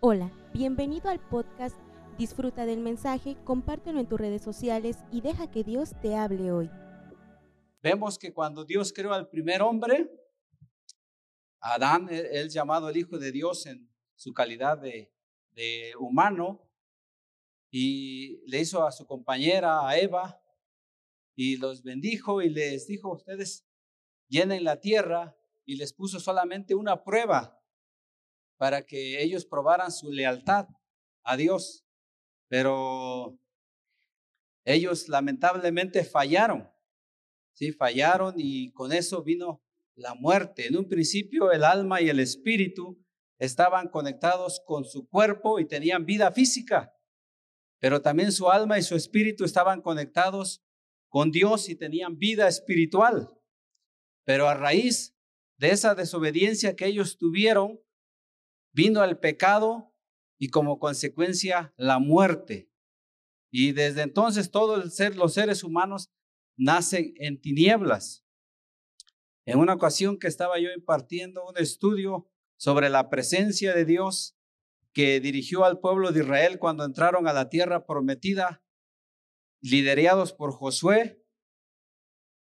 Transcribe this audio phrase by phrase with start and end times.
[0.00, 1.74] Hola, bienvenido al podcast.
[2.18, 6.70] Disfruta del mensaje, compártelo en tus redes sociales y deja que Dios te hable hoy.
[7.82, 10.10] Vemos que cuando Dios creó al primer hombre,
[11.60, 15.10] Adán, él llamado el Hijo de Dios en su calidad de,
[15.52, 16.70] de humano,
[17.70, 20.42] y le hizo a su compañera, a Eva,
[21.34, 23.66] y los bendijo y les dijo, ustedes
[24.28, 25.34] llenen la tierra
[25.64, 27.62] y les puso solamente una prueba
[28.56, 30.66] para que ellos probaran su lealtad
[31.22, 31.84] a Dios.
[32.48, 33.38] Pero
[34.64, 36.68] ellos lamentablemente fallaron,
[37.52, 39.62] sí, fallaron y con eso vino
[39.94, 40.66] la muerte.
[40.66, 43.02] En un principio el alma y el espíritu
[43.38, 46.92] estaban conectados con su cuerpo y tenían vida física,
[47.78, 50.62] pero también su alma y su espíritu estaban conectados
[51.08, 53.30] con Dios y tenían vida espiritual.
[54.24, 55.16] Pero a raíz
[55.58, 57.80] de esa desobediencia que ellos tuvieron,
[58.76, 59.94] vino el pecado
[60.38, 62.70] y como consecuencia la muerte.
[63.50, 66.10] Y desde entonces todos ser, los seres humanos
[66.58, 68.26] nacen en tinieblas.
[69.46, 74.36] En una ocasión que estaba yo impartiendo un estudio sobre la presencia de Dios
[74.92, 78.62] que dirigió al pueblo de Israel cuando entraron a la tierra prometida,
[79.62, 81.24] liderados por Josué,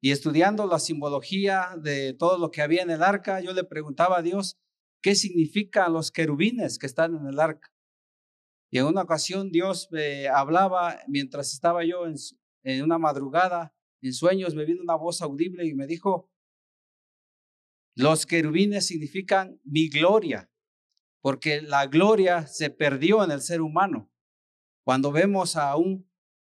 [0.03, 4.19] y estudiando la simbología de todo lo que había en el arca, yo le preguntaba
[4.19, 4.59] a Dios,
[5.03, 7.73] ¿qué significan los querubines que están en el arca?
[8.71, 14.55] Y en una ocasión Dios me hablaba mientras estaba yo en, una madrugada, en sueños,
[14.55, 16.31] me vino una voz audible y me dijo,
[17.95, 20.51] los querubines significan mi gloria,
[21.21, 24.12] porque la gloria se perdió en el ser humano.
[24.85, 26.09] Cuando vemos a, un,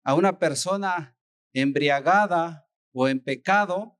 [0.04, 1.16] a una persona
[1.52, 3.98] embriagada o en pecado,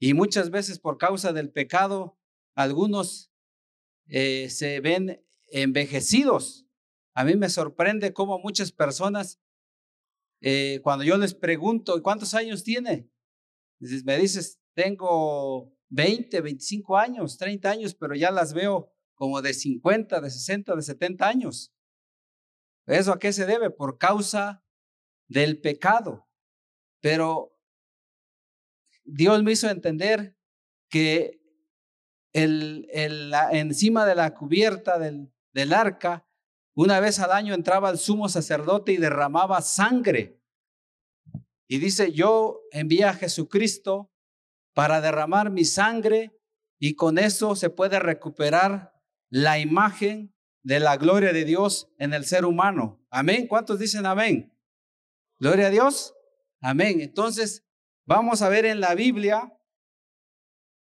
[0.00, 2.17] y muchas veces por causa del pecado,
[2.58, 3.32] algunos
[4.08, 6.66] eh, se ven envejecidos.
[7.14, 9.40] A mí me sorprende cómo muchas personas,
[10.40, 13.08] eh, cuando yo les pregunto, ¿cuántos años tiene?
[14.04, 20.20] Me dices, tengo 20, 25 años, 30 años, pero ya las veo como de 50,
[20.20, 21.72] de 60, de 70 años.
[22.86, 23.70] ¿Eso a qué se debe?
[23.70, 24.64] Por causa
[25.28, 26.26] del pecado.
[27.00, 27.56] Pero
[29.04, 30.36] Dios me hizo entender
[30.88, 31.37] que
[32.32, 36.26] el, el, encima de la cubierta del, del arca,
[36.74, 40.40] una vez al año entraba el sumo sacerdote y derramaba sangre.
[41.66, 44.12] Y dice, yo envié a Jesucristo
[44.74, 46.38] para derramar mi sangre
[46.78, 48.94] y con eso se puede recuperar
[49.28, 53.04] la imagen de la gloria de Dios en el ser humano.
[53.10, 53.46] Amén.
[53.46, 54.56] ¿Cuántos dicen amén?
[55.38, 56.14] Gloria a Dios.
[56.60, 57.00] Amén.
[57.00, 57.66] Entonces,
[58.06, 59.57] vamos a ver en la Biblia,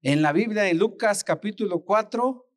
[0.08, 2.50] en la Biblia, en Lucas capítulo 4,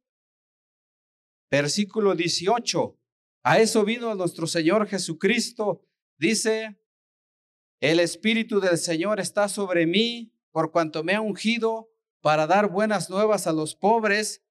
[1.50, 2.96] versículo 18.
[3.42, 5.84] A eso vino nuestro Señor Jesucristo.
[6.16, 6.80] Dice,
[7.80, 11.90] el Espíritu del Señor está sobre mí por cuanto me ha ungido
[12.20, 14.44] para dar buenas nuevas a los pobres.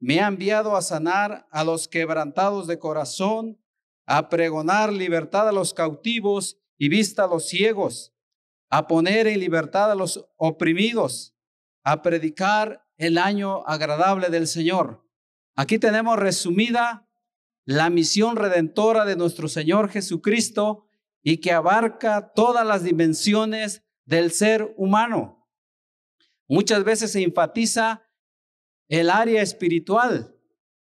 [0.00, 3.62] Me ha enviado a sanar a los quebrantados de corazón,
[4.06, 8.14] a pregonar libertad a los cautivos y vista a los ciegos,
[8.70, 11.34] a poner en libertad a los oprimidos,
[11.90, 15.08] a predicar el año agradable del Señor.
[15.56, 17.08] Aquí tenemos resumida
[17.64, 20.84] la misión redentora de nuestro Señor Jesucristo
[21.22, 25.48] y que abarca todas las dimensiones del ser humano.
[26.46, 28.02] Muchas veces se enfatiza
[28.88, 30.36] el área espiritual,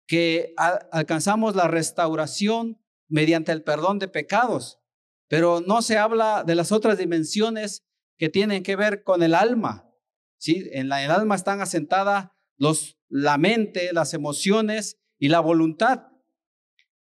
[0.07, 4.79] que alcanzamos la restauración mediante el perdón de pecados,
[5.27, 7.83] pero no se habla de las otras dimensiones
[8.17, 9.89] que tienen que ver con el alma.
[10.45, 12.29] En el alma están asentadas
[13.09, 16.07] la mente, las emociones y la voluntad.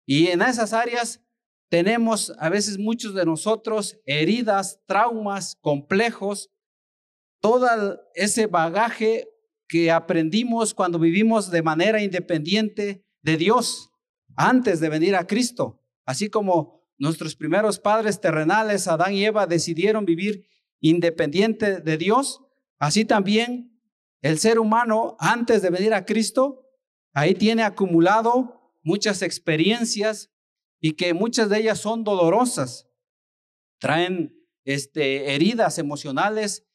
[0.05, 1.21] Y en esas áreas
[1.69, 6.49] tenemos a veces muchos de nosotros heridas, traumas, complejos,
[7.41, 7.67] todo
[8.13, 9.27] ese bagaje
[9.67, 13.89] que aprendimos cuando vivimos de manera independiente de Dios
[14.35, 20.05] antes de venir a Cristo, así como Nuestros primeros padres terrenales, Adán y Eva, decidieron
[20.05, 20.47] vivir
[20.79, 22.41] independiente de Dios.
[22.79, 23.79] Así también
[24.21, 26.67] el ser humano, antes de venir a Cristo,
[27.13, 30.31] ahí tiene acumulado muchas experiencias
[30.79, 32.89] y que muchas de ellas son dolorosas.
[33.79, 36.67] Traen este, heridas emocionales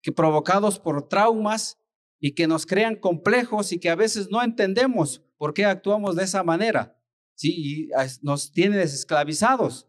[0.00, 1.78] que provocados por traumas
[2.20, 6.24] y que nos crean complejos y que a veces no entendemos por qué actuamos de
[6.24, 6.96] esa manera.
[7.34, 7.52] ¿sí?
[7.56, 7.88] Y
[8.22, 9.88] nos tiene esclavizados.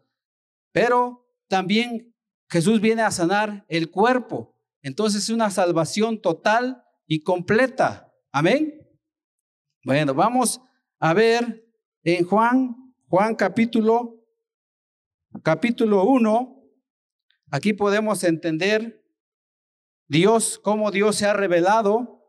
[0.72, 2.12] Pero también
[2.50, 4.53] Jesús viene a sanar el cuerpo.
[4.84, 8.12] Entonces es una salvación total y completa.
[8.30, 8.86] Amén.
[9.82, 10.60] Bueno, vamos
[10.98, 11.66] a ver
[12.02, 14.22] en Juan, Juan capítulo,
[15.42, 16.62] capítulo 1,
[17.50, 19.02] aquí podemos entender
[20.06, 22.22] Dios, cómo Dios se ha revelado,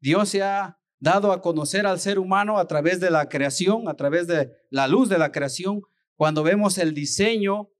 [0.00, 3.94] Dios se ha dado a conocer al ser humano a través de la creación, a
[3.94, 5.82] través de la luz de la creación,
[6.16, 7.70] cuando vemos el diseño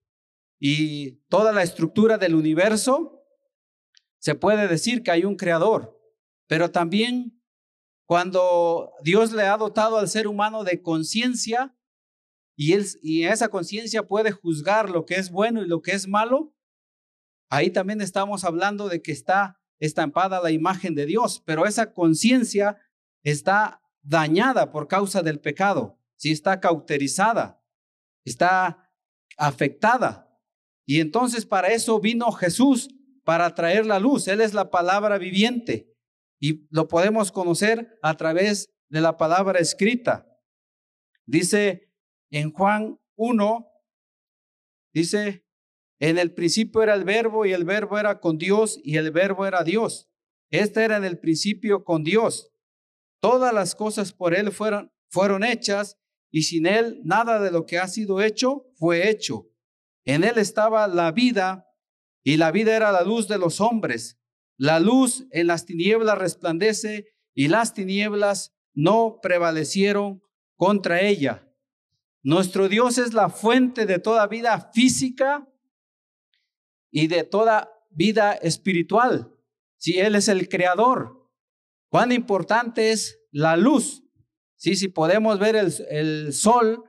[0.58, 3.21] y toda la estructura del universo,
[4.22, 6.00] se puede decir que hay un creador,
[6.46, 7.42] pero también
[8.06, 11.76] cuando Dios le ha dotado al ser humano de conciencia
[12.56, 12.72] y,
[13.02, 16.54] y esa conciencia puede juzgar lo que es bueno y lo que es malo,
[17.50, 22.78] ahí también estamos hablando de que está estampada la imagen de Dios, pero esa conciencia
[23.24, 27.60] está dañada por causa del pecado, si está cauterizada,
[28.24, 28.88] está
[29.36, 30.28] afectada.
[30.86, 32.88] Y entonces para eso vino Jesús,
[33.24, 34.28] para traer la luz.
[34.28, 35.92] Él es la palabra viviente
[36.40, 40.26] y lo podemos conocer a través de la palabra escrita.
[41.24, 41.92] Dice
[42.30, 43.66] en Juan 1,
[44.92, 45.46] dice,
[46.00, 49.46] en el principio era el verbo y el verbo era con Dios y el verbo
[49.46, 50.08] era Dios.
[50.50, 52.50] Este era en el principio con Dios.
[53.20, 55.96] Todas las cosas por Él fueron, fueron hechas
[56.32, 59.48] y sin Él nada de lo que ha sido hecho fue hecho.
[60.04, 61.68] En Él estaba la vida
[62.24, 64.18] y la vida era la luz de los hombres.
[64.56, 70.22] La luz en las tinieblas resplandece y las tinieblas no prevalecieron
[70.56, 71.48] contra ella.
[72.22, 75.48] Nuestro Dios es la fuente de toda vida física
[76.90, 79.34] y de toda vida espiritual.
[79.76, 81.22] Si Él es el creador,
[81.92, 84.02] Cuán importante es la luz.
[84.56, 86.84] Sí, si podemos ver el, el sol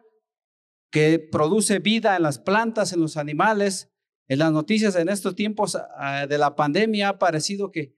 [0.90, 3.92] que produce vida en las plantas, en los animales,
[4.28, 7.96] en las noticias en estos tiempos ah, de la pandemia ha parecido que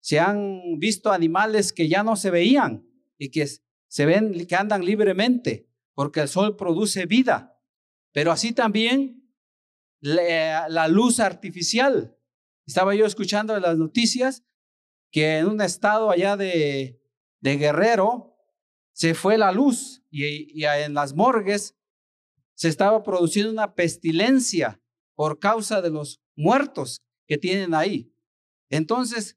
[0.00, 2.86] se han visto animales que ya no se veían
[3.18, 3.46] y que
[3.88, 7.58] se ven que andan libremente porque el sol produce vida.
[8.12, 9.28] Pero así también
[10.00, 12.16] la, luz artificial.
[12.66, 14.44] Estaba yo escuchando las noticias
[15.10, 17.00] que en un estado allá de,
[17.40, 18.36] Guerrero
[18.92, 21.76] se fue la luz y en las morgues
[22.54, 24.80] se estaba produciendo una pestilencia
[25.16, 28.14] por causa de los muertos que tienen ahí.
[28.70, 29.36] Entonces,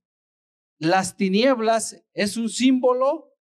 [0.78, 3.36] las tinieblas es un símbolo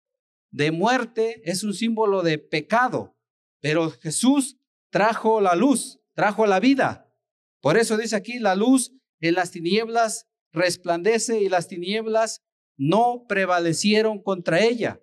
[0.51, 3.17] de muerte, es un símbolo de pecado,
[3.61, 4.57] pero Jesús
[4.91, 7.13] trajo la luz, trajo la vida.
[7.61, 12.43] Por eso dice aquí, la luz en las tinieblas resplandece y las tinieblas
[12.77, 15.03] no prevalecieron contra ella.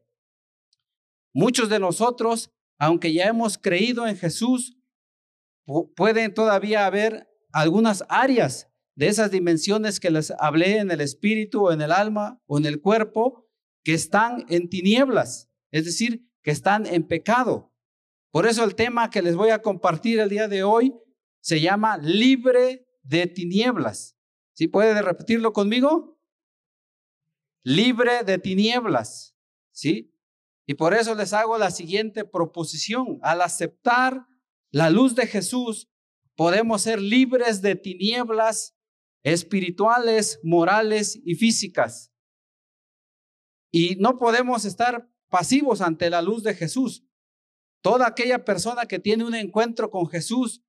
[1.33, 2.49] Muchos de nosotros,
[2.79, 4.77] aunque ya hemos creído en Jesús,
[5.95, 11.71] pueden todavía haber algunas áreas de esas dimensiones que les hablé en el espíritu o
[11.71, 13.47] en el alma o en el cuerpo
[13.83, 17.73] que están en tinieblas, es decir, que están en pecado.
[18.31, 20.93] Por eso el tema que les voy a compartir el día de hoy
[21.41, 24.17] se llama libre de tinieblas.
[24.53, 26.19] ¿Sí puede repetirlo conmigo?
[27.63, 29.35] Libre de tinieblas,
[29.71, 30.13] ¿sí?
[30.65, 33.19] Y por eso les hago la siguiente proposición.
[33.21, 34.25] Al aceptar
[34.75, 35.89] la luz de Jesús,
[36.35, 38.75] podemos ser libres de tinieblas
[39.23, 42.11] espirituales, morales y físicas.
[43.71, 47.05] Y no podemos estar pasivos ante la luz de Jesús.
[47.81, 50.61] Toda aquella persona que tiene un encuentro con Jesús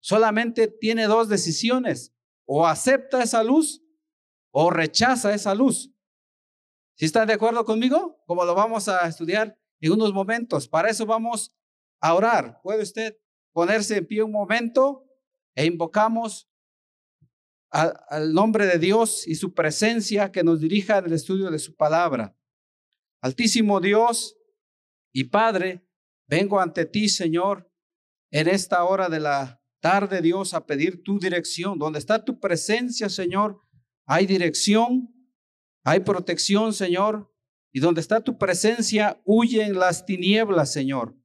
[0.00, 2.14] solamente tiene dos decisiones
[2.46, 3.84] o acepta esa luz
[4.52, 5.92] o rechaza esa luz.
[6.96, 8.22] ¿Sí están de acuerdo conmigo?
[8.26, 10.66] Como lo vamos a estudiar en unos momentos.
[10.66, 11.54] Para eso vamos
[12.00, 12.60] a orar.
[12.62, 13.16] ¿Puede usted
[13.58, 15.04] ponerse en pie un momento
[15.56, 16.48] e invocamos
[17.70, 21.74] al nombre de Dios y su presencia que nos dirija en el estudio de su
[21.74, 22.38] palabra?
[23.20, 24.36] Altísimo Dios
[25.12, 25.84] y Padre,
[26.28, 27.68] vengo ante ti, Señor,
[28.30, 31.80] en esta hora de la tarde, Dios, a pedir tu dirección.
[31.80, 33.60] Donde está tu presencia, Señor,
[34.06, 35.12] hay dirección,
[35.82, 37.34] hay protección, Señor.
[37.72, 41.17] Y donde está tu presencia, huyen las tinieblas, Señor.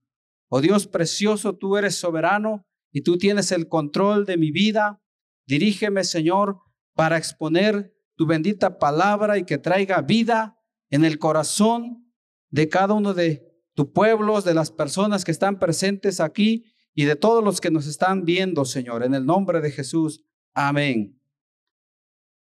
[0.56, 5.02] Oh Dios precioso, tú eres soberano y tú tienes el control de mi vida.
[5.48, 6.60] Dirígeme, Señor,
[6.94, 10.60] para exponer tu bendita palabra y que traiga vida
[10.92, 12.14] en el corazón
[12.52, 17.16] de cada uno de tus pueblos, de las personas que están presentes aquí y de
[17.16, 20.24] todos los que nos están viendo, Señor, en el nombre de Jesús.
[20.54, 21.20] Amén.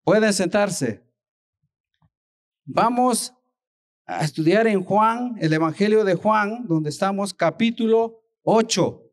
[0.02, 1.06] Pueden sentarse.
[2.64, 3.34] Vamos
[4.08, 9.04] a estudiar en Juan, el Evangelio de Juan, donde estamos, capítulo 8.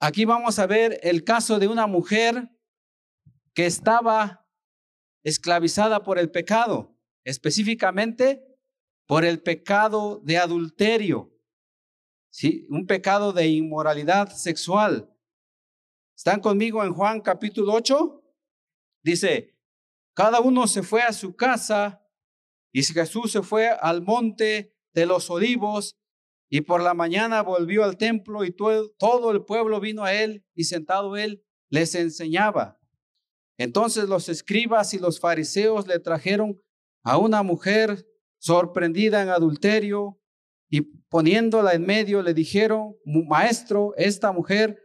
[0.00, 2.48] Aquí vamos a ver el caso de una mujer
[3.52, 4.48] que estaba
[5.22, 8.42] esclavizada por el pecado, específicamente
[9.06, 11.30] por el pecado de adulterio,
[12.30, 12.66] ¿sí?
[12.70, 15.14] Un pecado de inmoralidad sexual.
[16.16, 18.24] ¿Están conmigo en Juan capítulo 8?
[19.02, 19.54] Dice,
[20.14, 22.03] cada uno se fue a su casa
[22.74, 25.96] y Jesús se fue al monte de los olivos
[26.50, 30.64] y por la mañana volvió al templo y todo, el pueblo vino a él y
[30.64, 32.80] sentado él les enseñaba.
[33.58, 36.60] Entonces los escribas y los fariseos le trajeron
[37.04, 40.20] a una mujer sorprendida en adulterio
[40.68, 44.80] y poniéndola en medio le dijeron, maestro, esta mujer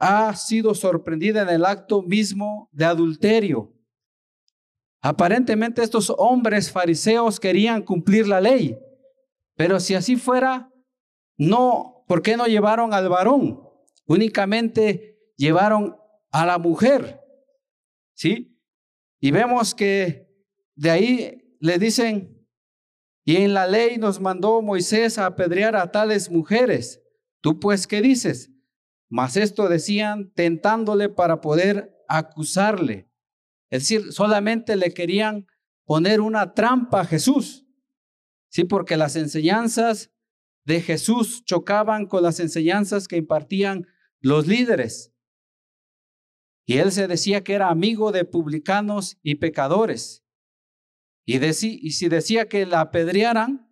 [0.00, 3.73] ha sido sorprendida en el acto mismo de adulterio.
[5.04, 8.78] Aparentemente estos hombres fariseos querían cumplir la ley,
[9.54, 10.72] pero si así fuera,
[11.36, 13.60] no, ¿por qué no llevaron al varón?
[14.06, 15.94] Únicamente llevaron
[16.30, 17.20] a la mujer.
[18.14, 18.58] ¿Sí?
[19.20, 20.26] Y vemos que
[20.74, 22.48] de ahí le dicen,
[23.26, 27.02] y en la ley nos mandó Moisés a apedrear a tales mujeres.
[27.42, 28.52] ¿Tú pues qué dices?
[29.10, 33.10] Mas esto decían tentándole para poder acusarle.
[33.70, 35.46] Es decir, solamente le querían
[35.84, 37.66] poner una trampa a Jesús.
[38.50, 40.12] Sí, porque las enseñanzas
[40.64, 43.86] de Jesús chocaban con las enseñanzas que impartían
[44.20, 45.12] los líderes.
[46.66, 50.24] Y él se decía que era amigo de publicanos y pecadores.
[51.26, 53.70] Y, y si decía que la apedrearan,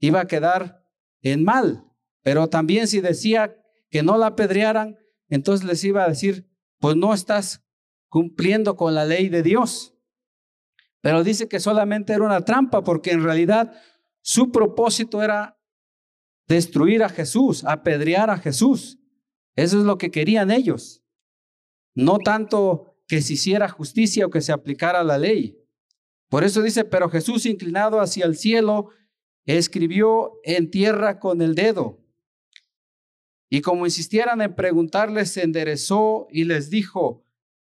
[0.00, 0.88] iba a quedar
[1.22, 1.84] en mal.
[2.22, 3.56] Pero también si decía
[3.90, 4.98] que no la apedrearan,
[5.28, 7.63] entonces les iba a decir, pues no estás
[8.14, 9.92] cumpliendo con la ley de Dios.
[11.00, 13.72] Pero dice que solamente era una trampa porque en realidad
[14.22, 15.60] su propósito era
[16.46, 19.00] destruir a Jesús, apedrear a Jesús.
[19.56, 21.02] Eso es lo que querían ellos.
[21.92, 25.58] No tanto que se hiciera justicia o que se aplicara la ley.
[26.28, 28.90] Por eso dice, pero Jesús inclinado hacia el cielo,
[29.44, 32.00] escribió en tierra con el dedo.
[33.50, 37.23] Y como insistieran en preguntarles, se enderezó y les dijo,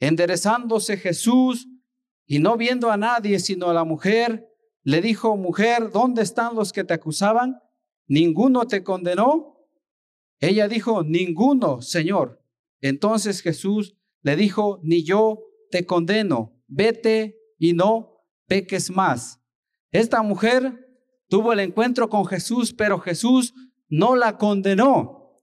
[0.00, 1.68] Enderezándose Jesús
[2.26, 4.48] y no viendo a nadie sino a la mujer,
[4.82, 7.60] le dijo, mujer, ¿dónde están los que te acusaban?
[8.06, 9.66] ¿Ninguno te condenó?
[10.40, 12.42] Ella dijo, ninguno, Señor.
[12.80, 15.40] Entonces Jesús le dijo, ni yo
[15.70, 19.40] te condeno, vete y no peques más.
[19.90, 20.86] Esta mujer
[21.28, 23.54] tuvo el encuentro con Jesús, pero Jesús
[23.88, 25.42] no la condenó,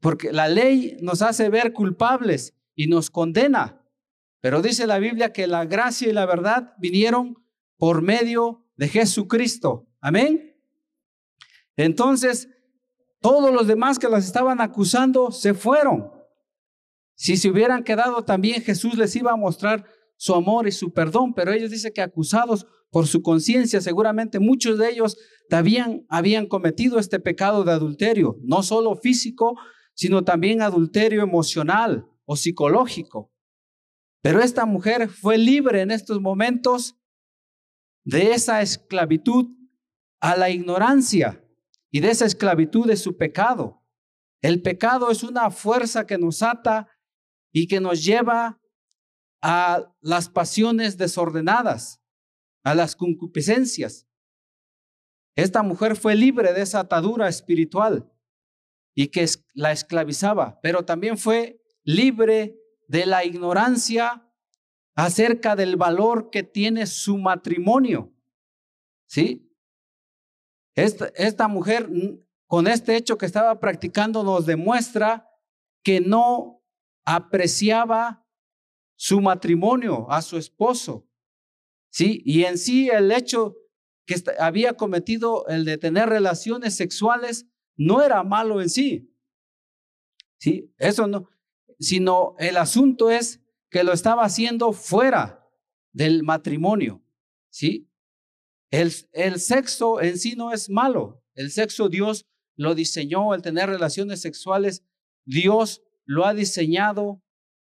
[0.00, 3.82] porque la ley nos hace ver culpables y nos condena.
[4.40, 7.42] Pero dice la Biblia que la gracia y la verdad vinieron
[7.78, 9.88] por medio de Jesucristo.
[10.00, 10.56] Amén.
[11.76, 12.48] Entonces,
[13.20, 16.12] todos los demás que las estaban acusando se fueron.
[17.14, 19.84] Si se hubieran quedado también, Jesús les iba a mostrar
[20.16, 24.78] su amor y su perdón, pero ellos dicen que acusados por su conciencia, seguramente muchos
[24.78, 25.18] de ellos
[25.48, 29.58] también habían cometido este pecado de adulterio, no solo físico,
[29.94, 33.32] sino también adulterio emocional o psicológico.
[34.22, 36.96] Pero esta mujer fue libre en estos momentos
[38.04, 39.46] de esa esclavitud
[40.20, 41.44] a la ignorancia
[41.90, 43.82] y de esa esclavitud de su pecado.
[44.42, 46.88] El pecado es una fuerza que nos ata
[47.52, 48.60] y que nos lleva
[49.42, 52.02] a las pasiones desordenadas,
[52.64, 54.06] a las concupiscencias.
[55.36, 58.10] Esta mujer fue libre de esa atadura espiritual
[58.94, 64.28] y que la esclavizaba, pero también fue libre de la ignorancia
[64.94, 68.12] acerca del valor que tiene su matrimonio.
[69.06, 69.48] ¿Sí?
[70.74, 71.88] Esta, mujer,
[72.46, 75.30] con este hecho que estaba practicando, nos demuestra
[75.82, 76.62] que no
[77.04, 78.26] apreciaba
[78.96, 81.08] su matrimonio, a su esposo.
[81.90, 82.20] ¿Sí?
[82.26, 83.56] Y en sí el hecho
[84.06, 89.14] que había cometido el de tener relaciones sexuales no era malo en sí.
[90.38, 90.74] ¿Sí?
[90.78, 91.28] Eso no,
[91.78, 93.40] sino el asunto es
[93.70, 95.46] que lo estaba haciendo fuera
[95.92, 97.02] del matrimonio.
[97.50, 97.90] ¿Sí?
[98.70, 101.22] El, el sexo en sí no es malo.
[101.34, 104.82] El sexo Dios lo diseñó, el tener relaciones sexuales,
[105.24, 107.22] Dios lo ha diseñado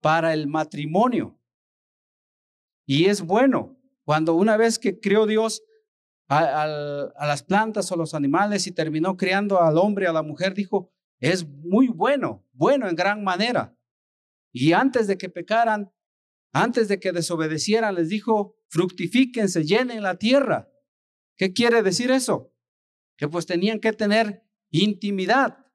[0.00, 1.38] para el matrimonio.
[2.86, 5.62] Y es bueno cuando una vez que creó Dios
[6.28, 10.54] a, a, las plantas o los animales y terminó criando al hombre a la mujer,
[10.54, 13.76] dijo, es muy bueno, bueno en gran manera.
[14.52, 15.92] Y antes de que pecaran,
[16.52, 20.68] antes de que desobedecieran, les dijo, fructifíquense, llenen la tierra.
[21.36, 22.52] ¿Qué quiere decir eso?
[23.16, 25.66] Que pues tenían que tener intimidad.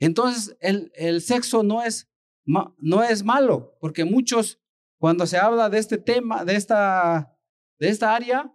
[0.00, 2.10] Entonces, el, el sexo no es,
[2.44, 4.60] no es malo, porque muchos,
[4.98, 7.38] cuando se habla de este tema, de esta,
[7.78, 8.54] de esta área,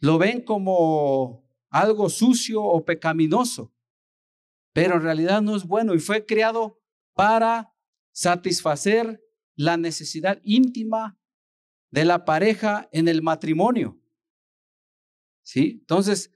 [0.00, 3.74] lo ven como algo sucio o pecaminoso,
[4.72, 6.80] pero en realidad no es bueno y fue creado
[7.14, 7.74] para
[8.20, 9.22] satisfacer
[9.56, 11.18] la necesidad íntima
[11.90, 14.00] de la pareja en el matrimonio.
[15.42, 15.78] ¿Sí?
[15.80, 16.32] Entonces,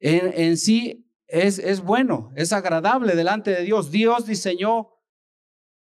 [0.00, 3.90] en, sí es, es, bueno, es agradable delante de Dios.
[3.90, 4.88] Dios diseñó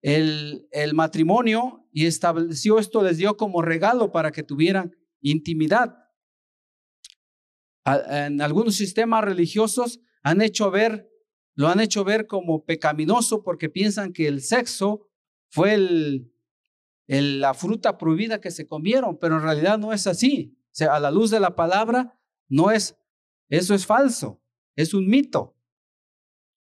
[0.03, 6.05] el, el matrimonio y estableció esto, les dio como regalo para que tuvieran intimidad
[7.85, 11.11] en algunos sistemas religiosos han hecho ver,
[11.55, 15.07] lo han hecho ver como pecaminoso porque piensan que el sexo
[15.55, 16.33] fue el,
[17.07, 20.59] la fruta prohibida que se comieron, pero en realidad no es así.
[20.65, 22.19] O sea, a la luz de la palabra,
[22.49, 22.99] no es,
[23.49, 24.43] eso es falso,
[24.75, 25.57] es un mito.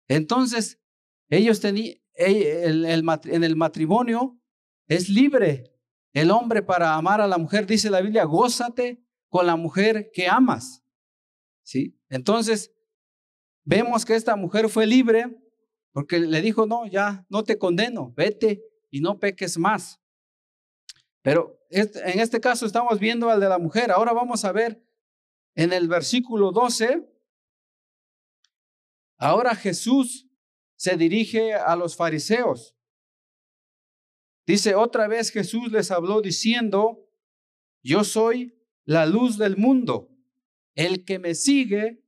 [0.09, 0.81] Entonces,
[1.29, 4.41] ellos tenían, en el matrimonio
[4.87, 5.71] es libre
[6.11, 10.27] el hombre para amar a la mujer, dice la Biblia, gózate con la mujer que
[10.27, 10.83] amas.
[11.63, 11.97] ¿sí?
[12.09, 12.73] Entonces,
[13.63, 15.37] vemos que esta mujer fue libre
[15.95, 18.61] porque le dijo, no, ya no te condeno, vete
[18.91, 20.01] y no peques más.
[21.21, 23.91] Pero en este caso estamos viendo al de la mujer.
[23.91, 24.85] Ahora vamos a ver
[25.55, 27.09] en el versículo 12.
[29.17, 30.27] Ahora Jesús
[30.75, 32.75] se dirige a los fariseos.
[34.45, 37.09] Dice, otra vez Jesús les habló diciendo,
[37.83, 40.09] yo soy la luz del mundo.
[40.73, 42.03] El que me sigue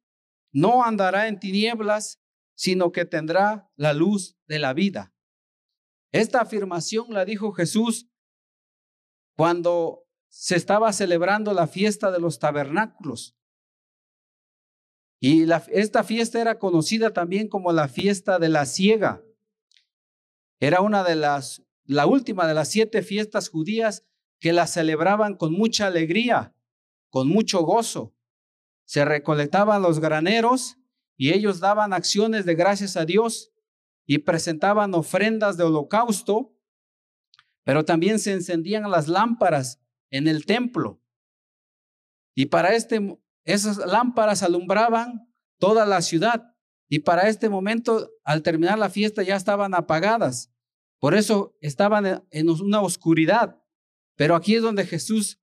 [0.51, 2.21] no andará en tinieblas,
[2.57, 5.13] sino que tendrá la luz de la vida.
[6.11, 8.09] Esta afirmación la dijo Jesús
[9.35, 13.37] cuando se estaba celebrando la fiesta de los tabernáculos.
[15.19, 19.23] Y esta fiesta era conocida también como la fiesta de la ciega.
[20.59, 24.03] Era una de las, la última de las siete fiestas judías
[24.39, 26.55] que la celebraban con mucha alegría,
[27.09, 28.17] con mucho gozo
[28.87, 30.77] se recolectaban los graneros
[31.17, 33.51] y ellos daban acciones de gracias a Dios
[34.05, 36.55] y presentaban ofrendas de holocausto,
[37.63, 41.01] pero también se encendían las lámparas en el templo.
[42.35, 46.55] Y para este, esas lámparas alumbraban toda la ciudad.
[46.87, 50.53] Y para este momento, al terminar la fiesta, ya estaban apagadas.
[50.99, 53.61] Por eso estaban en una oscuridad.
[54.15, 55.41] Pero aquí es donde Jesús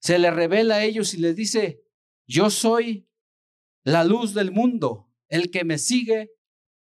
[0.00, 1.84] se le revela a ellos y les dice,
[2.26, 3.09] yo soy
[3.84, 5.08] la luz del mundo.
[5.28, 6.32] El que me sigue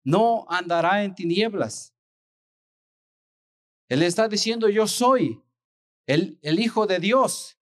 [0.04, 1.94] no andará en tinieblas.
[3.88, 5.42] Él está diciendo, yo soy
[6.06, 7.58] el, el Hijo de Dios.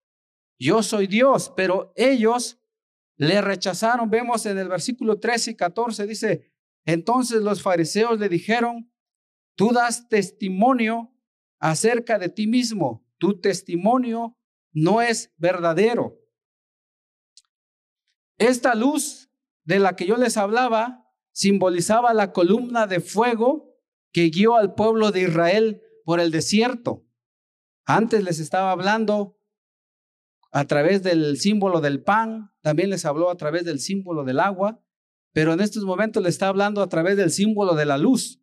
[0.58, 2.60] Yo soy Dios, pero ellos
[3.16, 4.10] le rechazaron.
[4.10, 6.52] Vemos en el versículo 13 y 14, dice,
[6.84, 8.92] entonces los fariseos le dijeron,
[9.56, 11.12] tú das testimonio
[11.58, 14.38] acerca de ti mismo, tu testimonio
[14.72, 16.19] no es verdadero.
[18.40, 19.31] Esta luz
[19.64, 23.76] de la que yo les hablaba simbolizaba la columna de fuego
[24.12, 27.05] que guió al pueblo de Israel por el desierto.
[27.85, 29.38] Antes les estaba hablando
[30.53, 34.83] a través del símbolo del pan, también les habló a través del símbolo del agua,
[35.35, 38.40] pero en estos momentos les está hablando a través del símbolo de la luz.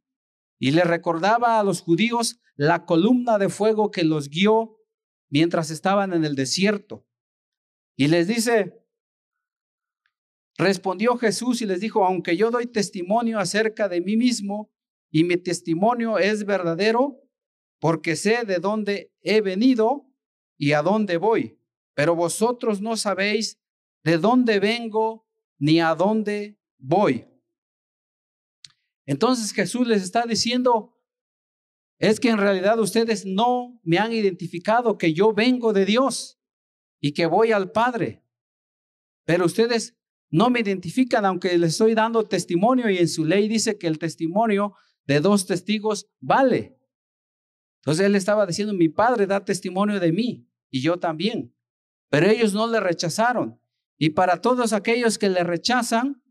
[0.60, 4.78] Y le recordaba a los judíos la columna de fuego que los guió
[5.28, 7.08] mientras estaban en el desierto.
[7.96, 8.87] Y les dice,
[10.58, 14.72] Respondió Jesús y les dijo, aunque yo doy testimonio acerca de mí mismo
[15.12, 17.22] y mi testimonio es verdadero,
[17.80, 20.08] porque sé de dónde he venido
[20.58, 21.60] y a dónde voy,
[21.93, 23.60] pero vosotros no sabéis
[24.04, 25.28] de dónde vengo
[25.60, 27.28] ni a dónde voy.
[29.06, 30.98] Entonces Jesús les está diciendo,
[32.00, 36.39] es que en realidad ustedes no me han identificado que yo vengo de Dios
[37.00, 38.24] y que voy al Padre,
[39.24, 39.96] pero ustedes
[40.30, 43.98] no me identifican aunque les estoy dando testimonio y en su ley dice que el
[43.98, 44.74] testimonio
[45.06, 46.78] de dos testigos vale.
[47.82, 51.56] Entonces él estaba diciendo, mi padre da testimonio de mí y yo también.
[52.10, 53.60] Pero ellos no le rechazaron.
[53.98, 56.22] Y para todos aquellos que le rechazan,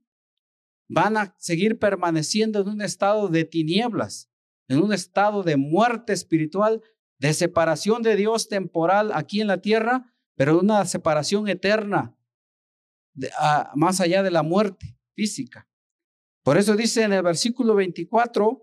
[0.88, 4.30] van a seguir permaneciendo en un estado de tinieblas,
[4.68, 6.82] en un estado de muerte espiritual,
[7.18, 12.15] de separación de Dios temporal aquí en la tierra, pero una separación eterna
[13.74, 15.68] más allá de la muerte física.
[16.42, 18.62] Por eso dice en el versículo 24,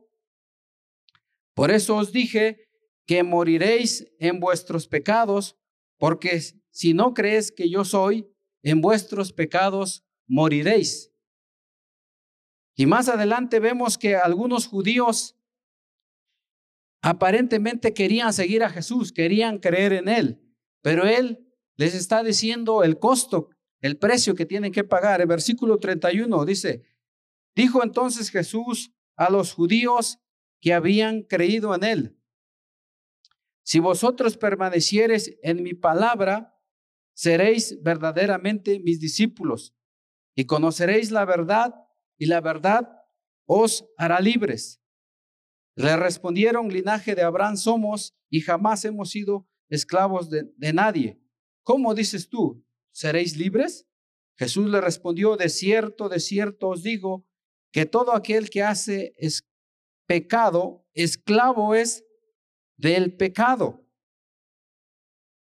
[1.54, 2.70] por eso os dije
[3.06, 5.58] que moriréis en vuestros pecados,
[5.98, 8.28] porque si no crees que yo soy,
[8.64, 11.12] en vuestros pecados moriréis.
[12.76, 15.38] Y más adelante vemos que algunos judíos
[17.02, 20.42] aparentemente querían seguir a Jesús, querían creer en Él,
[20.82, 23.50] pero Él les está diciendo el costo,
[23.84, 25.22] el precio que tienen que pagar.
[25.22, 26.84] El versículo 31 dice,
[27.56, 30.18] dijo entonces Jesús a los judíos
[30.60, 32.20] que habían creído en Él,
[33.64, 36.60] si vosotros permaneciereis en mi palabra,
[37.14, 39.74] seréis verdaderamente mis discípulos
[40.36, 41.74] y conoceréis la verdad
[42.18, 42.90] y la verdad
[43.46, 44.82] os hará libres.
[45.76, 51.20] Le respondieron, linaje de Abraham somos y jamás hemos sido esclavos de, nadie.
[51.64, 52.63] ¿Cómo dices tú?
[52.94, 53.88] ¿Seréis libres?
[54.38, 57.28] Jesús le respondió, de cierto, de cierto os digo,
[57.72, 59.44] que todo aquel que hace es
[60.06, 62.06] pecado, esclavo es
[62.78, 63.86] del pecado.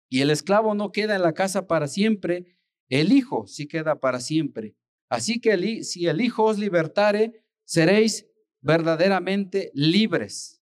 [0.08, 2.56] Y el esclavo no queda en la casa para siempre,
[2.88, 4.74] el hijo sí queda para siempre.
[5.08, 8.26] Así que si el hijo os libertare, seréis
[8.60, 10.62] verdaderamente libres.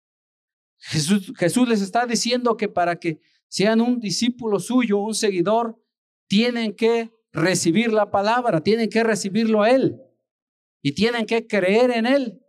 [0.79, 5.77] Jesús, Jesús les está diciendo que para que sean un discípulo suyo, un seguidor,
[6.31, 10.01] tienen que recibir la palabra, tienen que recibirlo a Él
[10.81, 12.41] y tienen que creer en Él.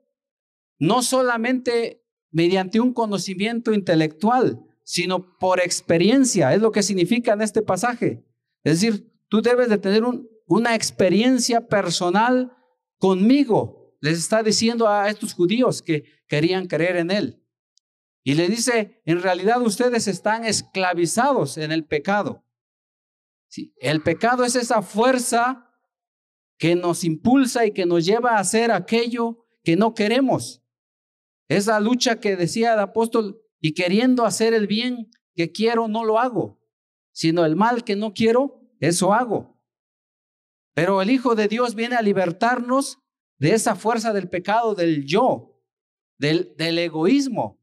[0.78, 7.60] No solamente mediante un conocimiento intelectual, sino por experiencia, es lo que significa en este
[7.60, 8.24] pasaje.
[8.62, 10.04] Es decir, tú debes de tener
[10.46, 12.52] una experiencia personal
[12.98, 13.96] conmigo.
[14.00, 17.42] Les está diciendo a estos judíos que querían creer en Él.
[18.22, 22.44] Y le dice, en realidad ustedes están esclavizados en el pecado.
[23.52, 25.70] Sí, el pecado es esa fuerza
[26.56, 30.62] que nos impulsa y que nos lleva a hacer aquello que no queremos.
[31.48, 36.18] Esa lucha que decía el apóstol, y queriendo hacer el bien que quiero, no lo
[36.18, 36.62] hago,
[37.12, 39.62] sino el mal que no quiero, eso hago.
[40.72, 43.00] Pero el Hijo de Dios viene a libertarnos
[43.36, 45.62] de esa fuerza del pecado, del yo,
[46.16, 47.60] del, egoísmo,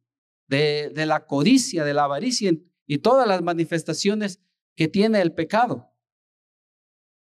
[0.48, 2.52] de la codicia, de la avaricia
[2.86, 4.40] y todas las manifestaciones
[4.80, 5.94] que tiene el pecado.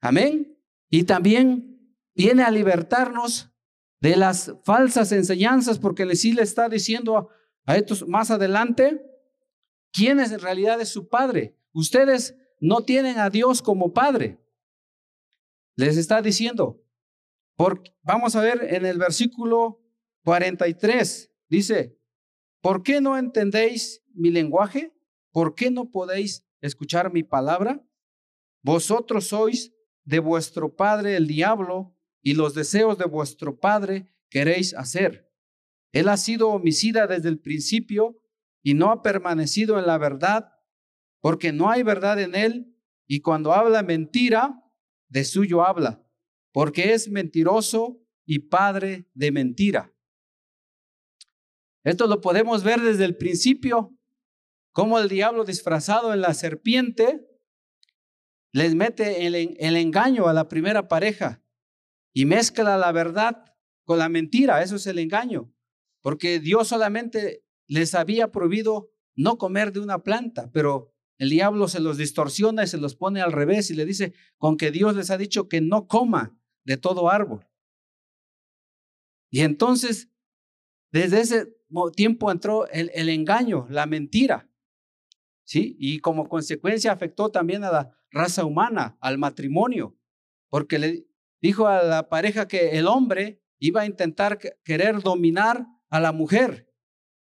[0.01, 0.59] Amén.
[0.89, 3.53] Y también viene a libertarnos
[4.01, 7.29] de las falsas enseñanzas, porque sí le está diciendo
[7.67, 9.05] a, estos más adelante
[9.93, 11.55] quién es en realidad es su padre.
[11.75, 14.43] Ustedes no tienen a Dios como padre.
[15.77, 16.83] Les está diciendo,
[18.03, 19.85] vamos a ver en el versículo
[20.25, 22.01] 43, dice,
[22.63, 24.97] ¿por qué no entendéis mi lenguaje?
[25.33, 27.85] ¿Por qué no podéis escuchar mi palabra?
[28.63, 35.31] Vosotros sois de vuestro padre el diablo y los deseos de vuestro padre queréis hacer.
[35.93, 38.19] Él ha sido homicida desde el principio
[38.63, 40.53] y no ha permanecido en la verdad,
[41.21, 44.59] porque no hay verdad en él, y cuando habla mentira,
[45.09, 46.03] de suyo habla,
[46.53, 49.93] porque es mentiroso y padre de mentira.
[51.85, 53.92] Esto lo podemos ver desde el principio,
[54.73, 57.29] como el diablo disfrazado en la serpiente
[58.53, 61.43] les mete el, engaño a la primera pareja
[62.13, 63.45] y mezcla la verdad
[63.85, 64.63] con la mentira.
[64.63, 65.53] Eso es el engaño.
[66.03, 71.81] Porque Dios solamente les había prohibido no comer de una planta, pero el diablo se
[71.81, 75.11] los distorsiona y se los pone al revés y le dice con que Dios les
[75.11, 77.47] ha dicho que no coma de todo árbol.
[79.31, 80.11] Y entonces,
[80.91, 81.57] desde ese
[81.95, 84.52] tiempo entró el engaño, la mentira.
[85.45, 85.77] ¿Sí?
[85.79, 89.99] Y como consecuencia afectó también a la raza humana, al matrimonio,
[90.49, 91.07] porque le,
[91.41, 96.73] dijo a la pareja que el hombre iba a intentar querer dominar a la mujer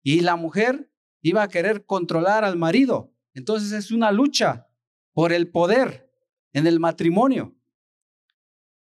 [0.03, 0.91] y la mujer
[1.23, 3.13] iba a querer controlar al marido.
[3.35, 4.69] Entonces es una lucha
[5.13, 6.11] por el poder
[6.53, 7.57] en el matrimonio.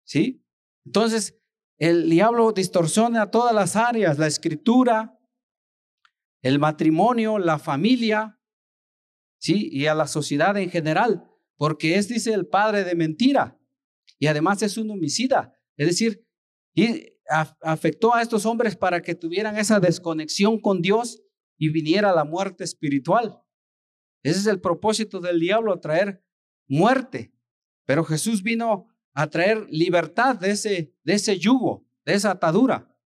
[0.03, 0.45] ¿Sí?
[0.85, 1.39] Entonces
[1.77, 5.19] el diablo distorsiona todas las áreas, la escritura,
[6.41, 8.39] el matrimonio, la familia,
[9.45, 9.69] ¿sí?
[9.71, 11.23] Y a la sociedad en general,
[11.55, 13.59] porque es, dice el padre de mentira
[14.17, 15.53] y además es un homicida.
[15.77, 16.25] Es decir,
[16.73, 17.13] y
[17.61, 21.21] afectó a estos hombres para que tuvieran esa desconexión con Dios
[21.59, 23.39] y viniera la muerte espiritual.
[24.23, 26.23] Ese es el propósito del diablo, traer
[26.67, 27.31] muerte.
[27.85, 32.97] Pero Jesús vino a traer libertad de ese, de ese yugo, de esa atadura.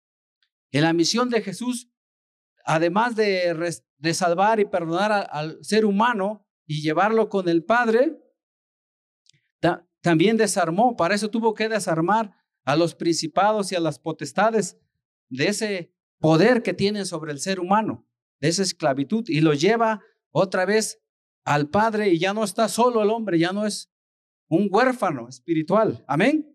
[0.70, 1.87] En la misión de Jesús,
[2.68, 8.18] además de, de salvar y perdonar al ser humano y llevarlo con el Padre,
[10.00, 12.32] también desarmó, para eso tuvo que desarmar
[12.64, 14.78] a los principados y a las potestades
[15.28, 18.06] de ese poder que tienen sobre el ser humano,
[18.40, 21.02] de esa esclavitud, y lo lleva otra vez
[21.44, 23.90] al Padre y ya no está solo el hombre, ya no es
[24.48, 26.04] un huérfano espiritual.
[26.06, 26.54] Amén.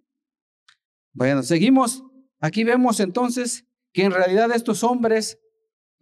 [1.11, 2.03] Bueno, seguimos.
[2.39, 5.39] Aquí vemos entonces que en realidad estos hombres,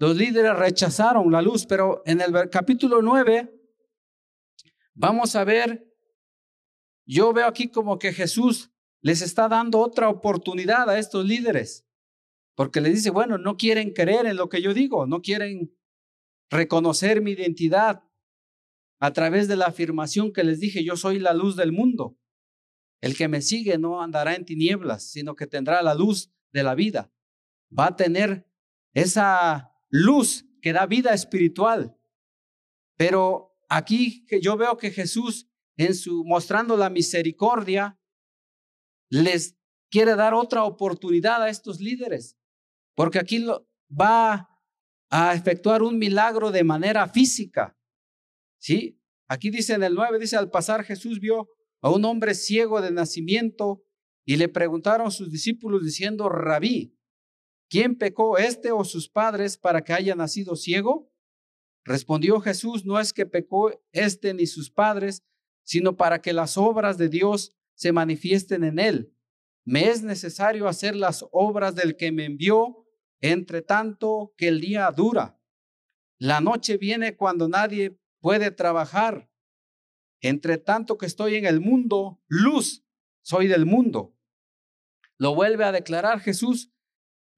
[0.01, 3.53] los líderes rechazaron la luz, pero en el capítulo 9
[4.95, 5.87] vamos a ver,
[7.05, 11.87] yo veo aquí como que Jesús les está dando otra oportunidad a estos líderes,
[12.55, 15.77] porque les dice, bueno, no quieren creer en lo que yo digo, no quieren
[16.49, 18.01] reconocer mi identidad
[18.99, 22.17] a través de la afirmación que les dije, yo soy la luz del mundo.
[23.01, 26.73] El que me sigue no andará en tinieblas, sino que tendrá la luz de la
[26.73, 27.13] vida.
[27.71, 28.47] Va a tener
[28.93, 31.95] esa luz que da vida espiritual.
[32.97, 37.99] Pero aquí yo veo que Jesús, en su mostrando la misericordia,
[39.09, 39.57] les
[39.89, 42.37] quiere dar otra oportunidad a estos líderes,
[42.95, 43.45] porque aquí
[43.89, 44.49] va
[45.09, 47.77] a efectuar un milagro de manera física.
[48.59, 48.97] ¿Sí?
[49.27, 51.49] Aquí dice en el 9, dice, al pasar Jesús vio
[51.81, 53.83] a un hombre ciego de nacimiento
[54.25, 56.95] y le preguntaron sus discípulos diciendo, rabí,
[57.71, 61.09] ¿quién pecó este o sus padres para que haya nacido ciego?
[61.85, 65.23] Respondió Jesús, no es que pecó este ni sus padres,
[65.63, 69.15] sino para que las obras de Dios se manifiesten en él.
[69.63, 72.85] Me es necesario hacer las obras del que me envió,
[73.21, 75.39] entre tanto que el día dura.
[76.19, 79.31] La noche viene cuando nadie puede trabajar.
[80.19, 82.85] Entre tanto que estoy en el mundo, luz
[83.21, 84.15] soy del mundo.
[85.17, 86.73] Lo vuelve a declarar Jesús,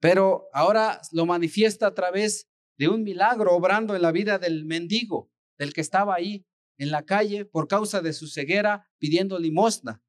[0.04, 5.32] pero ahora lo manifiesta a través de un milagro obrando en la vida del mendigo,
[5.58, 6.46] del que estaba ahí
[6.78, 10.04] en la calle por causa de su ceguera pidiendo limosna.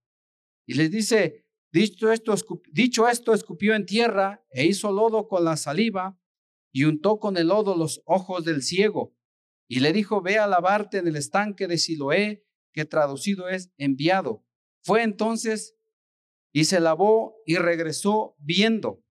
[0.66, 2.34] Y les dice, dicho esto,
[2.72, 6.18] dicho esto, escupió en tierra e hizo lodo con la saliva
[6.72, 9.14] y untó con el lodo los ojos del ciego.
[9.68, 14.44] Y le dijo, ve a lavarte en el estanque de Siloé, que traducido es enviado.
[14.82, 15.76] Fue entonces
[16.52, 19.03] y se lavó y regresó viendo.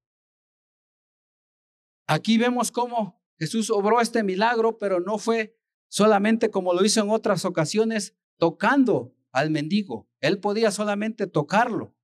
[2.08, 5.58] Aquí vemos cómo Jesús obró este milagro, pero no fue
[5.90, 10.10] solamente como lo hizo en otras ocasiones, tocando al mendigo.
[10.20, 11.96] Él podía solamente tocarlo,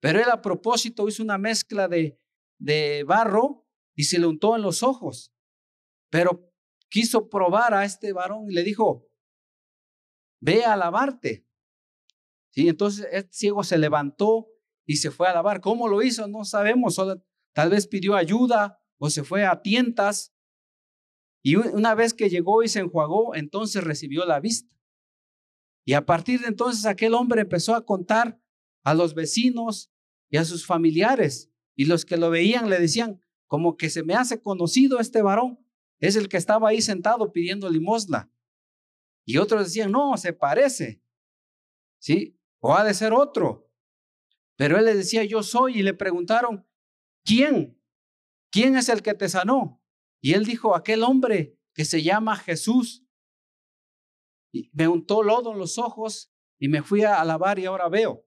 [0.00, 2.20] pero él a propósito hizo una mezcla de,
[2.58, 5.34] de barro y se le untó en los ojos.
[6.10, 6.52] Pero
[6.88, 9.08] quiso probar a este varón y le dijo,
[10.40, 11.46] ve a lavarte.
[12.50, 12.68] ¿Sí?
[12.68, 14.48] Entonces este ciego se levantó
[14.86, 15.60] y se fue a lavar.
[15.60, 16.26] ¿Cómo lo hizo?
[16.28, 16.98] No sabemos.
[17.52, 20.34] Tal vez pidió ayuda o se fue a tientas.
[21.42, 24.74] Y una vez que llegó y se enjuagó, entonces recibió la vista.
[25.84, 28.40] Y a partir de entonces aquel hombre empezó a contar
[28.84, 29.90] a los vecinos
[30.28, 31.50] y a sus familiares.
[31.74, 35.58] Y los que lo veían le decían, como que se me hace conocido este varón.
[36.00, 38.30] Es el que estaba ahí sentado pidiendo limosna.
[39.24, 41.02] Y otros decían, no, se parece.
[41.98, 42.38] ¿Sí?
[42.60, 43.70] O ha de ser otro.
[44.56, 45.78] Pero él le decía, yo soy.
[45.78, 46.66] Y le preguntaron,
[47.24, 47.77] ¿quién?
[48.50, 49.82] ¿Quién es el que te sanó?
[50.20, 53.04] Y él dijo, aquel hombre que se llama Jesús.
[54.52, 58.26] Y me untó lodo en los ojos y me fui a lavar y ahora veo.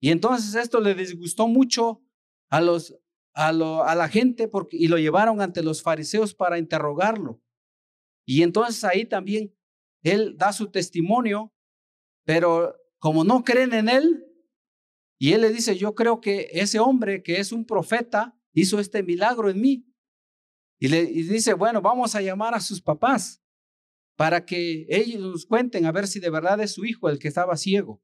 [0.00, 2.04] Y entonces esto le disgustó mucho
[2.50, 2.98] a, los,
[3.34, 7.40] a, a la gente porque, y lo llevaron ante los fariseos para interrogarlo.
[8.26, 9.54] Y entonces ahí también
[10.02, 11.54] él da su testimonio,
[12.24, 14.26] pero como no creen en él,
[15.18, 19.02] y él le dice, yo creo que ese hombre que es un profeta hizo este
[19.02, 19.86] milagro en mí.
[20.78, 23.42] Y le dice, bueno, vamos a llamar a sus papás
[24.16, 27.28] para que ellos nos cuenten a ver si de verdad es su hijo el que
[27.28, 28.02] estaba ciego.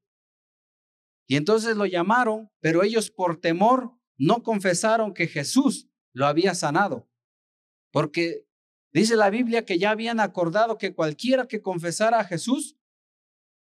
[1.27, 7.07] Y entonces lo llamaron, pero ellos por temor no confesaron que Jesús lo había sanado,
[7.91, 8.49] porque
[8.91, 12.75] Dice la Biblia que ya habían acordado que cualquiera que confesara a Jesús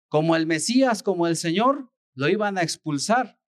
[0.08, 3.40] como el Mesías, como el Señor, lo iban a expulsar.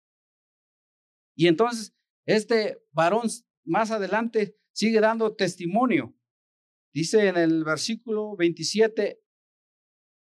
[1.35, 1.93] Y entonces
[2.27, 3.27] este varón
[3.65, 6.13] más adelante sigue dando testimonio.
[6.93, 9.19] Dice en el versículo 27,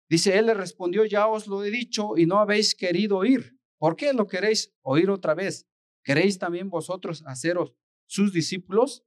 [0.09, 3.59] dice, él le respondió, ya os lo he dicho y no habéis querido oír.
[3.79, 5.69] ¿Por qué lo queréis oír otra vez?
[6.03, 7.75] ¿Queréis también vosotros haceros
[8.07, 9.05] sus discípulos?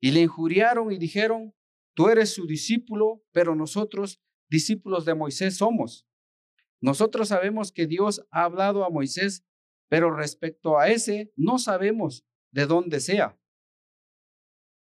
[0.00, 1.54] Y le injuriaron y dijeron,
[1.94, 6.06] tú eres su discípulo, pero nosotros discípulos de Moisés somos.
[6.80, 9.44] Nosotros sabemos que Dios ha hablado a Moisés,
[9.88, 13.38] pero respecto a ese no sabemos de dónde sea.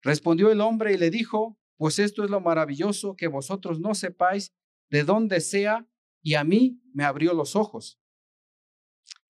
[0.02, 4.54] Respondió el hombre y le dijo, pues esto es lo maravilloso que vosotros no sepáis
[4.90, 5.88] de dónde sea,
[6.24, 8.00] y a mí me abrió los ojos.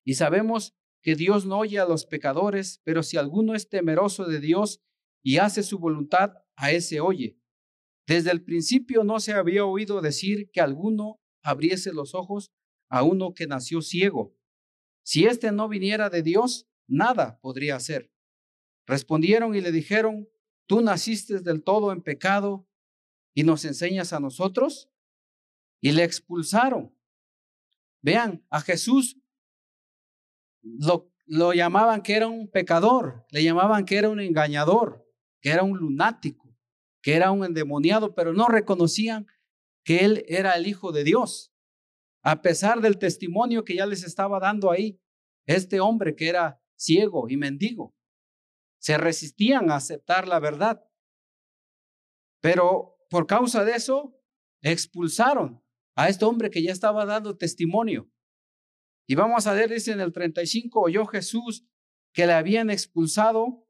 [0.04, 4.40] Y sabemos que Dios no oye a los pecadores, pero si alguno es temeroso de
[4.40, 4.82] Dios
[5.24, 7.38] y hace su voluntad, a ese oye.
[8.08, 12.52] Desde el principio no se había oído decir que alguno abriese los ojos
[12.90, 14.37] a uno que nació ciego.
[15.08, 18.12] Si éste no viniera de Dios, nada podría hacer.
[18.86, 20.28] Respondieron y le dijeron,
[20.66, 22.68] tú naciste del todo en pecado
[23.34, 24.90] y nos enseñas a nosotros.
[25.80, 26.94] Y le expulsaron.
[28.02, 29.18] Vean, a Jesús
[30.62, 35.64] lo, lo llamaban que era un pecador, le llamaban que era un engañador, que era
[35.64, 36.54] un lunático,
[37.02, 39.26] que era un endemoniado, pero no reconocían
[39.86, 41.54] que él era el Hijo de Dios.
[42.24, 45.00] A pesar del testimonio que ya les estaba dando ahí,
[45.46, 47.96] este hombre que era ciego y mendigo,
[48.80, 50.84] se resistían a aceptar la verdad.
[52.42, 54.20] Pero por causa de eso,
[54.62, 55.64] expulsaron
[55.96, 58.10] a este hombre que ya estaba dando testimonio.
[59.08, 61.66] Y vamos a ver, dice en el 35, oyó Jesús
[62.14, 63.66] que le habían expulsado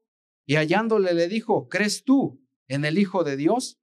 [0.46, 3.80] y hallándole le dijo, ¿crees tú en el Hijo de Dios?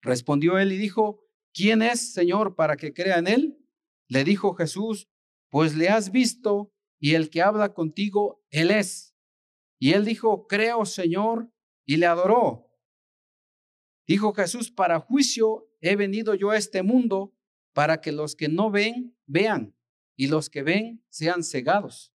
[0.00, 1.23] Respondió él y dijo,
[1.54, 3.58] ¿quién es, Señor, para que crea en él?
[4.08, 5.08] Le dijo Jesús,
[5.48, 9.14] pues le has visto y el que habla contigo, él es.
[9.78, 11.50] Y él dijo, creo, Señor,
[11.86, 12.70] y le adoró.
[14.06, 17.34] Dijo Jesús, para juicio he venido yo a este mundo
[17.72, 19.74] para que los que no ven, vean,
[20.16, 22.12] y los que ven sean cegados.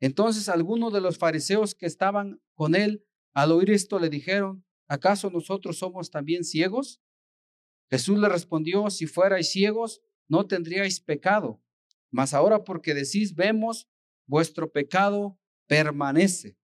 [0.00, 5.30] Entonces algunos de los fariseos que estaban con él, al oír esto, le dijeron, ¿acaso
[5.30, 7.00] nosotros somos también ciegos?
[7.94, 11.62] Jesús le respondió, si fuerais ciegos, no tendríais pecado,
[12.10, 13.88] mas ahora porque decís, vemos,
[14.26, 16.58] vuestro pecado permanece.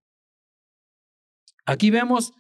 [1.65, 2.33] Aquí vemos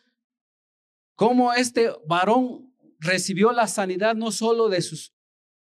[1.14, 5.14] cómo este varón recibió la sanidad no solo de sus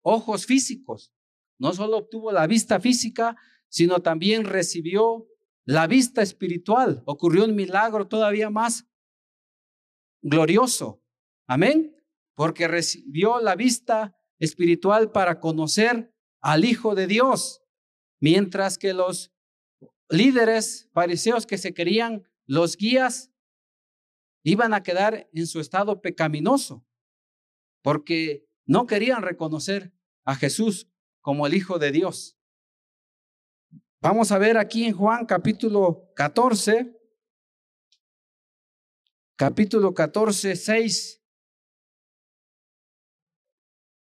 [0.02, 1.14] ojos físicos,
[1.58, 3.38] no solo obtuvo la vista física,
[3.70, 5.30] sino también recibió
[5.64, 7.02] la vista espiritual.
[7.06, 8.86] Ocurrió un milagro todavía más
[10.22, 11.02] glorioso.
[11.48, 11.96] Amén.
[12.36, 17.64] Porque recibió la vista espiritual para conocer al Hijo de Dios,
[18.20, 19.32] mientras que los
[20.10, 23.32] líderes fariseos que se querían los guías
[24.44, 26.86] iban a quedar en su estado pecaminoso,
[27.82, 29.94] porque no querían reconocer
[30.26, 30.90] a Jesús
[31.22, 32.38] como el Hijo de Dios.
[34.02, 37.00] Vamos a ver aquí en Juan capítulo 14,
[39.38, 41.23] capítulo 14, 6,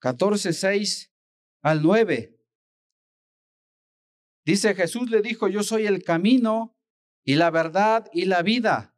[0.03, 1.12] 14, 6
[1.62, 2.37] al 9.
[4.45, 6.77] Dice Jesús le dijo, yo soy el camino
[7.25, 8.97] y la verdad y la vida.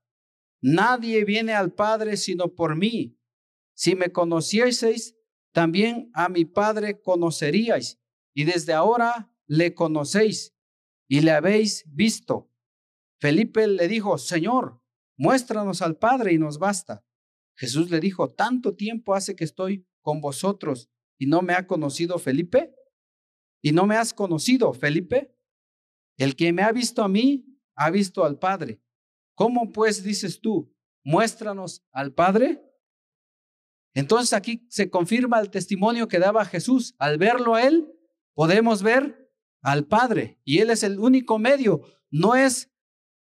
[0.63, 3.21] Nadie viene al Padre sino por mí.
[3.75, 5.15] Si me conocieseis,
[5.53, 8.01] también a mi Padre conoceríais
[8.33, 10.57] y desde ahora le conocéis
[11.07, 12.51] y le habéis visto.
[13.21, 14.81] Felipe le dijo, Señor,
[15.19, 17.05] muéstranos al Padre y nos basta.
[17.57, 22.19] Jesús le dijo, ¿tanto tiempo hace que estoy con vosotros y no me ha conocido
[22.19, 22.75] Felipe?
[23.63, 25.35] ¿Y no me has conocido, Felipe?
[26.17, 27.47] El que me ha visto a mí,
[27.77, 28.81] ha visto al Padre.
[29.35, 30.73] ¿Cómo pues dices tú,
[31.03, 32.63] muéstranos al Padre?
[33.95, 36.95] Entonces aquí se confirma el testimonio que daba Jesús.
[36.99, 37.93] Al verlo a él,
[38.35, 42.71] podemos ver al Padre y Él es el único medio, no es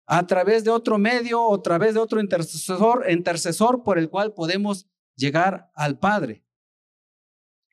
[0.05, 4.33] a través de otro medio o a través de otro intercesor, intercesor por el cual
[4.33, 6.45] podemos llegar al Padre.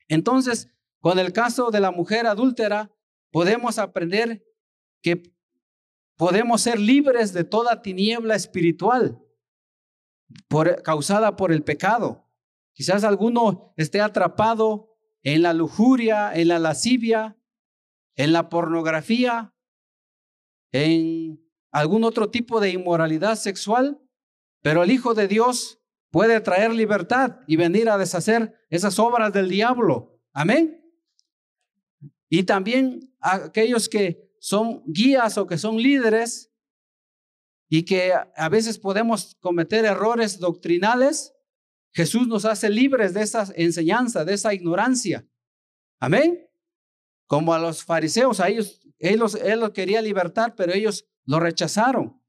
[0.07, 2.91] Entonces, con el caso de la mujer adúltera,
[3.31, 4.43] podemos aprender
[5.01, 5.33] que
[6.15, 9.21] podemos ser libres de toda tiniebla espiritual
[10.47, 12.27] por, causada por el pecado.
[12.73, 17.37] Quizás alguno esté atrapado en la lujuria, en la lascivia,
[18.15, 19.53] en la pornografía,
[20.71, 24.01] en algún otro tipo de inmoralidad sexual,
[24.61, 25.76] pero el Hijo de Dios
[26.11, 30.19] puede traer libertad y venir a deshacer esas obras del diablo.
[30.33, 30.83] Amén.
[32.29, 36.51] Y también aquellos que son guías o que son líderes
[37.69, 41.33] y que a veces podemos cometer errores doctrinales,
[41.93, 45.27] Jesús nos hace libres de esa enseñanza, de esa ignorancia.
[45.99, 46.47] Amén.
[47.25, 51.39] Como a los fariseos, a ellos, él los, él los quería libertar, pero ellos lo
[51.39, 52.21] rechazaron.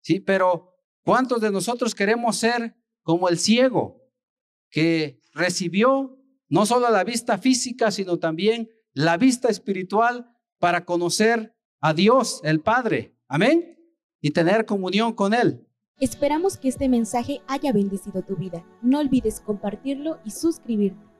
[0.00, 4.00] Sí, pero ¿cuántos de nosotros queremos ser como el ciego
[4.70, 11.94] que recibió no solo la vista física, sino también la vista espiritual para conocer a
[11.94, 13.16] Dios, el Padre?
[13.26, 13.78] Amén.
[14.20, 15.66] Y tener comunión con Él.
[15.98, 18.64] Esperamos que este mensaje haya bendecido tu vida.
[18.82, 21.11] No olvides compartirlo y suscribirte.